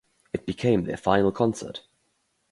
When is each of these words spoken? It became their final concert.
It 0.33 0.47
became 0.47 0.85
their 0.85 0.97
final 0.97 1.31
concert. 1.31 1.83